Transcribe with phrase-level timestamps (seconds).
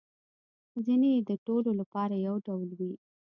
[0.85, 2.93] ځینې يې د ټولو لپاره یو ډول وي